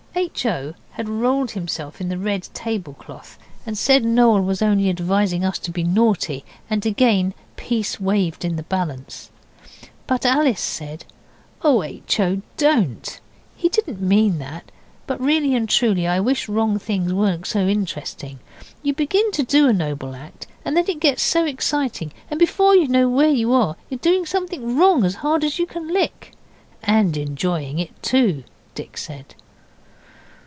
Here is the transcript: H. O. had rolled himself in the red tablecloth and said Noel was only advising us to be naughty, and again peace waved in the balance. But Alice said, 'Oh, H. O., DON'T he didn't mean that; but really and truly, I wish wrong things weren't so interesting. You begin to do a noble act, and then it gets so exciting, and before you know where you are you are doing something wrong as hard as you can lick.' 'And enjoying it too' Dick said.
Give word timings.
H. 0.13 0.45
O. 0.45 0.73
had 0.91 1.07
rolled 1.07 1.51
himself 1.51 2.01
in 2.01 2.09
the 2.09 2.17
red 2.17 2.43
tablecloth 2.53 3.39
and 3.65 3.77
said 3.77 4.03
Noel 4.03 4.41
was 4.41 4.61
only 4.61 4.89
advising 4.89 5.45
us 5.45 5.57
to 5.59 5.71
be 5.71 5.83
naughty, 5.85 6.43
and 6.69 6.85
again 6.85 7.33
peace 7.55 7.99
waved 7.99 8.43
in 8.43 8.57
the 8.57 8.61
balance. 8.63 9.31
But 10.07 10.25
Alice 10.25 10.61
said, 10.61 11.05
'Oh, 11.63 11.81
H. 11.81 12.19
O., 12.19 12.41
DON'T 12.57 13.21
he 13.55 13.69
didn't 13.69 14.01
mean 14.01 14.37
that; 14.39 14.69
but 15.07 15.19
really 15.21 15.55
and 15.55 15.67
truly, 15.67 16.05
I 16.05 16.19
wish 16.19 16.49
wrong 16.49 16.77
things 16.77 17.13
weren't 17.13 17.47
so 17.47 17.65
interesting. 17.67 18.39
You 18.83 18.93
begin 18.93 19.31
to 19.31 19.43
do 19.43 19.67
a 19.69 19.73
noble 19.73 20.13
act, 20.13 20.45
and 20.65 20.75
then 20.75 20.89
it 20.89 20.99
gets 20.99 21.23
so 21.23 21.45
exciting, 21.45 22.11
and 22.29 22.37
before 22.37 22.75
you 22.75 22.87
know 22.89 23.07
where 23.09 23.29
you 23.29 23.53
are 23.53 23.77
you 23.89 23.95
are 23.95 23.99
doing 23.99 24.25
something 24.25 24.75
wrong 24.77 25.05
as 25.05 25.15
hard 25.15 25.43
as 25.45 25.57
you 25.57 25.65
can 25.65 25.87
lick.' 25.87 26.33
'And 26.83 27.15
enjoying 27.15 27.79
it 27.79 28.03
too' 28.03 28.43
Dick 28.75 28.97
said. 28.97 29.35